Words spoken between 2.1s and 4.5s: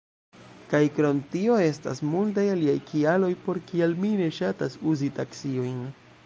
multaj aliaj kialoj, por kial mi ne